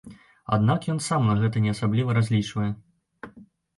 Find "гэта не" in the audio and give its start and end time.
1.43-1.71